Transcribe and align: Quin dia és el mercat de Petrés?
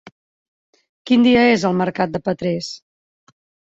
Quin 1.11 1.27
dia 1.29 1.45
és 1.51 1.69
el 1.71 1.79
mercat 1.85 2.19
de 2.19 2.25
Petrés? 2.31 2.75